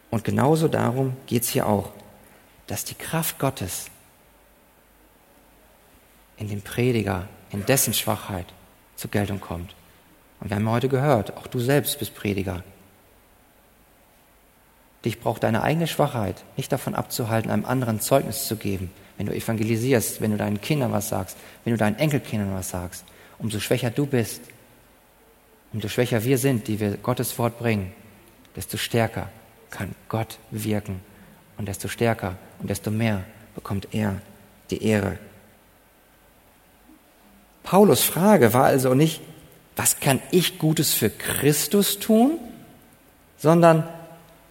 [0.09, 1.91] Und genauso darum geht es hier auch,
[2.65, 3.91] dass die Kraft Gottes
[6.37, 8.47] in dem Prediger, in dessen Schwachheit
[8.95, 9.75] zur Geltung kommt.
[10.39, 12.63] Und wir haben heute gehört, auch du selbst bist Prediger.
[15.05, 19.35] Dich braucht deine eigene Schwachheit nicht davon abzuhalten, einem anderen Zeugnis zu geben, wenn du
[19.35, 23.03] evangelisierst, wenn du deinen Kindern was sagst, wenn du deinen Enkelkindern was sagst.
[23.39, 24.41] Umso schwächer du bist,
[25.73, 27.91] umso schwächer wir sind, die wir Gottes Wort bringen,
[28.55, 29.29] desto stärker
[29.69, 31.01] kann Gott wirken
[31.57, 33.23] und desto stärker und desto mehr
[33.55, 34.21] bekommt er
[34.69, 35.17] die Ehre.
[37.63, 39.21] Paulus Frage war also nicht,
[39.75, 42.37] was kann ich Gutes für Christus tun,
[43.37, 43.87] sondern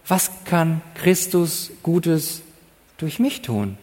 [0.07, 2.41] was kann Christus Gutes
[2.97, 3.77] durch mich tun?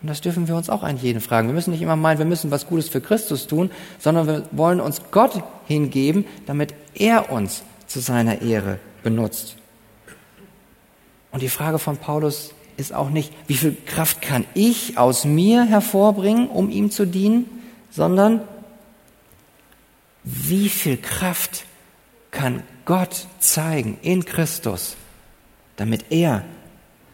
[0.00, 1.48] Und das dürfen wir uns auch an jeden fragen.
[1.48, 4.80] Wir müssen nicht immer meinen, wir müssen was Gutes für Christus tun, sondern wir wollen
[4.80, 9.56] uns Gott hingeben, damit er uns zu seiner Ehre benutzt.
[11.32, 15.64] Und die Frage von Paulus ist auch nicht, wie viel Kraft kann ich aus mir
[15.64, 17.46] hervorbringen, um ihm zu dienen,
[17.90, 18.40] sondern
[20.22, 21.64] wie viel Kraft
[22.30, 24.96] kann Gott zeigen in Christus,
[25.78, 26.44] damit er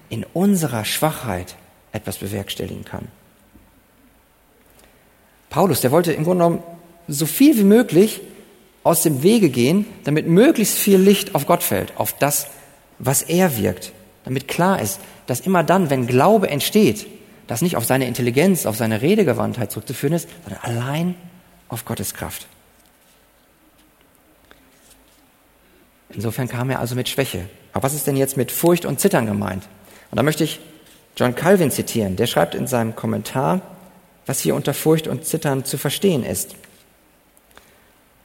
[0.09, 1.55] in unserer Schwachheit
[1.93, 3.07] etwas bewerkstelligen kann.
[5.51, 6.63] Paulus, der wollte im Grunde genommen
[7.07, 8.21] so viel wie möglich
[8.83, 12.49] aus dem Wege gehen, damit möglichst viel Licht auf Gott fällt, auf das,
[12.99, 13.93] was er wirkt,
[14.25, 17.07] damit klar ist, dass immer dann, wenn Glaube entsteht,
[17.47, 21.15] das nicht auf seine Intelligenz, auf seine Redegewandtheit zurückzuführen ist, sondern allein
[21.69, 22.47] auf Gottes Kraft.
[26.15, 27.47] Insofern kam er also mit Schwäche.
[27.73, 29.65] Aber was ist denn jetzt mit Furcht und Zittern gemeint?
[30.11, 30.61] Und da möchte ich
[31.17, 32.17] John Calvin zitieren.
[32.17, 33.61] Der schreibt in seinem Kommentar,
[34.27, 36.55] was hier unter Furcht und Zittern zu verstehen ist.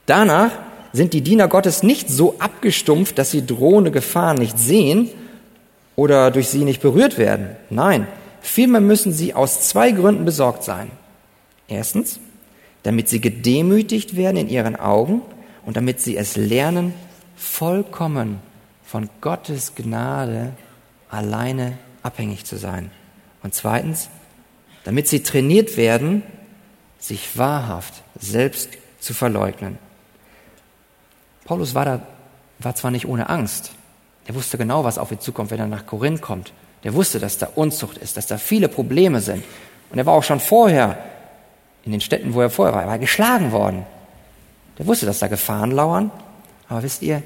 [0.06, 0.52] Danach
[0.92, 5.08] sind die Diener Gottes nicht so abgestumpft, dass sie drohende Gefahren nicht sehen
[5.94, 7.50] oder durch sie nicht berührt werden.
[7.68, 8.08] Nein,
[8.40, 10.90] vielmehr müssen sie aus zwei Gründen besorgt sein.
[11.68, 12.18] Erstens,
[12.82, 15.22] damit sie gedemütigt werden in ihren Augen
[15.64, 16.94] und damit sie es lernen,
[17.40, 18.40] vollkommen
[18.84, 20.52] von Gottes Gnade
[21.08, 22.90] alleine abhängig zu sein.
[23.42, 24.10] Und zweitens,
[24.84, 26.22] damit sie trainiert werden,
[26.98, 28.70] sich wahrhaft selbst
[29.00, 29.78] zu verleugnen.
[31.44, 32.02] Paulus war da,
[32.58, 33.72] war zwar nicht ohne Angst.
[34.26, 36.52] Er wusste genau, was auf ihn zukommt, wenn er nach Korinth kommt.
[36.84, 39.42] Der wusste, dass da Unzucht ist, dass da viele Probleme sind.
[39.90, 40.98] Und er war auch schon vorher
[41.84, 43.86] in den Städten, wo er vorher war, er war geschlagen worden.
[44.78, 46.10] Der wusste, dass da Gefahren lauern.
[46.70, 47.22] Aber wisst ihr,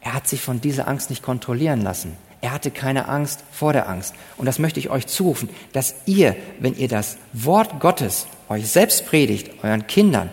[0.00, 2.16] er hat sich von dieser Angst nicht kontrollieren lassen.
[2.40, 4.14] Er hatte keine Angst vor der Angst.
[4.36, 9.06] Und das möchte ich euch zurufen, dass ihr, wenn ihr das Wort Gottes euch selbst
[9.06, 10.30] predigt, euren Kindern,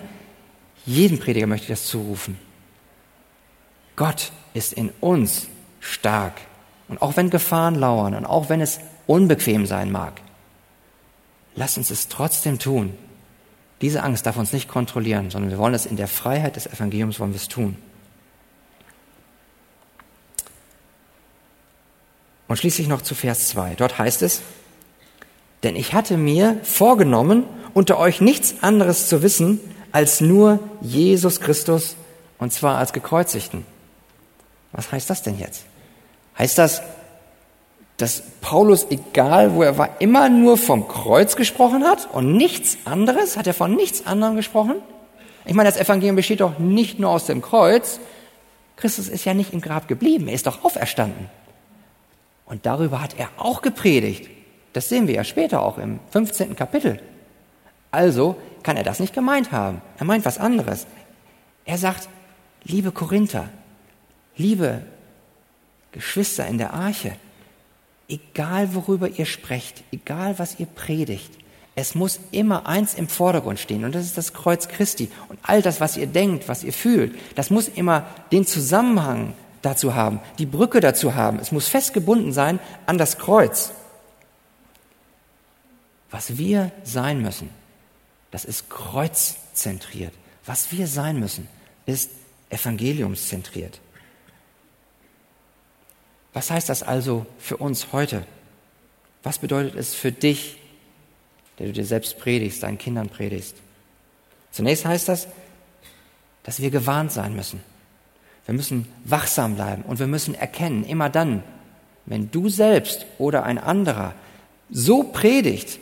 [0.85, 2.39] jedem Prediger möchte ich das zurufen.
[3.95, 5.47] Gott ist in uns
[5.79, 6.33] stark.
[6.87, 10.21] Und auch wenn Gefahren lauern und auch wenn es unbequem sein mag,
[11.55, 12.93] lasst uns es trotzdem tun.
[13.81, 17.19] Diese Angst darf uns nicht kontrollieren, sondern wir wollen es in der Freiheit des Evangeliums
[17.19, 17.75] wollen wir es tun.
[22.49, 23.75] Und schließlich noch zu Vers 2.
[23.75, 24.41] Dort heißt es,
[25.63, 27.45] denn ich hatte mir vorgenommen,
[27.75, 29.59] unter euch nichts anderes zu wissen,
[29.91, 31.95] als nur Jesus Christus,
[32.39, 33.65] und zwar als gekreuzigten.
[34.71, 35.65] Was heißt das denn jetzt?
[36.39, 36.81] Heißt das,
[37.97, 43.37] dass Paulus, egal wo er war, immer nur vom Kreuz gesprochen hat und nichts anderes?
[43.37, 44.75] Hat er von nichts anderem gesprochen?
[45.45, 47.99] Ich meine, das Evangelium besteht doch nicht nur aus dem Kreuz.
[48.75, 51.29] Christus ist ja nicht im Grab geblieben, er ist doch auferstanden.
[52.49, 54.29] Und darüber hat er auch gepredigt.
[54.73, 56.55] Das sehen wir ja später auch im 15.
[56.55, 56.99] Kapitel.
[57.91, 59.81] Also kann er das nicht gemeint haben.
[59.97, 60.85] Er meint was anderes.
[61.65, 62.09] Er sagt,
[62.63, 63.49] liebe Korinther,
[64.35, 64.81] liebe
[65.91, 67.13] Geschwister in der Arche,
[68.07, 71.31] egal worüber ihr sprecht, egal was ihr predigt,
[71.75, 75.09] es muss immer eins im Vordergrund stehen und das ist das Kreuz Christi.
[75.29, 79.95] Und all das, was ihr denkt, was ihr fühlt, das muss immer den Zusammenhang dazu
[79.95, 81.39] haben, die Brücke dazu haben.
[81.39, 83.71] Es muss festgebunden sein an das Kreuz.
[86.11, 87.49] Was wir sein müssen,
[88.31, 90.13] das ist kreuzzentriert.
[90.45, 91.47] Was wir sein müssen,
[91.85, 92.11] ist
[92.49, 93.79] evangeliumszentriert.
[96.33, 98.25] Was heißt das also für uns heute?
[99.23, 100.57] Was bedeutet es für dich,
[101.57, 103.55] der du dir selbst predigst, deinen Kindern predigst?
[104.51, 105.27] Zunächst heißt das,
[106.43, 107.61] dass wir gewarnt sein müssen.
[108.45, 111.43] Wir müssen wachsam bleiben und wir müssen erkennen, immer dann,
[112.05, 114.13] wenn du selbst oder ein anderer
[114.71, 115.79] so predigt,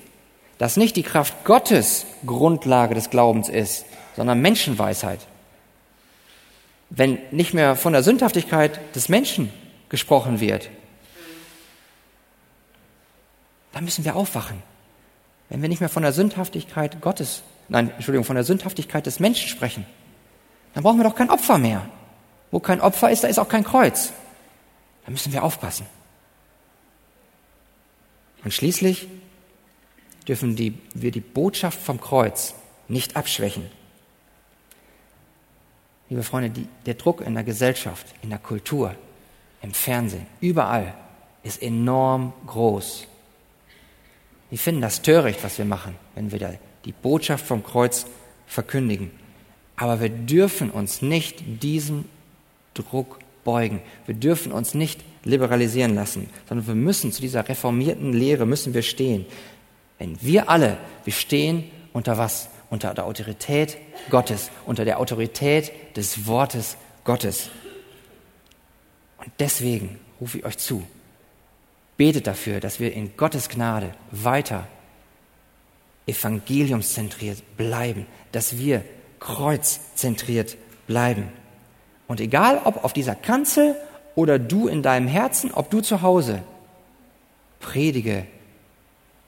[0.58, 3.86] dass nicht die Kraft Gottes Grundlage des Glaubens ist,
[4.16, 5.20] sondern Menschenweisheit.
[6.89, 9.51] Wenn nicht mehr von der Sündhaftigkeit des Menschen
[9.89, 10.70] gesprochen wird,
[13.74, 14.64] dann müssen wir aufwachen.
[15.49, 19.47] Wenn wir nicht mehr von der Sündhaftigkeit Gottes, nein, Entschuldigung, von der Sündhaftigkeit des Menschen
[19.47, 19.86] sprechen,
[20.74, 21.88] dann brauchen wir doch kein Opfer mehr.
[22.52, 24.14] Wo kein Opfer ist, da ist auch kein Kreuz.
[25.06, 25.86] Da müssen wir aufpassen.
[28.43, 29.08] Und schließlich
[30.28, 32.54] dürfen die, wir die Botschaft vom Kreuz
[32.88, 33.70] nicht abschwächen.
[36.10, 38.95] Liebe Freunde, die, der Druck in der Gesellschaft, in der Kultur,
[39.62, 40.93] im Fernsehen, überall
[41.43, 43.08] ist enorm groß.
[44.50, 48.06] Wir finden das töricht, was wir machen, wenn wir die Botschaft vom Kreuz
[48.45, 49.12] verkündigen.
[49.76, 52.06] Aber wir dürfen uns nicht diesem
[52.84, 53.82] Druck beugen.
[54.05, 58.82] Wir dürfen uns nicht liberalisieren lassen, sondern wir müssen zu dieser reformierten Lehre müssen wir
[58.82, 59.25] stehen.
[59.99, 61.63] Wenn wir alle, wir stehen
[61.93, 62.49] unter was?
[62.69, 63.78] Unter der Autorität
[64.09, 66.75] Gottes, unter der Autorität des Wortes
[67.05, 67.49] Gottes.
[69.17, 70.86] Und deswegen rufe ich euch zu,
[71.95, 74.67] betet dafür, dass wir in Gottes Gnade weiter
[76.07, 78.84] evangeliumszentriert bleiben, dass wir
[79.19, 80.57] kreuzzentriert
[80.88, 81.30] bleiben.
[82.08, 83.76] Und egal, ob auf dieser Kanzel
[84.16, 86.41] oder du in deinem Herzen, ob du zu Hause,
[87.60, 88.26] predige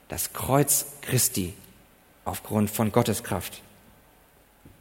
[0.08, 1.54] das Kreuz Christi
[2.24, 3.62] aufgrund von Gottes Kraft.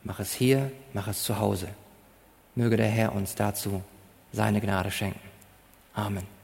[0.04, 1.68] Mach es hier, mach es zu Hause.
[2.56, 3.84] Möge der Herr uns dazu
[4.32, 5.20] seine Gnade schenken.
[5.94, 6.39] Amen.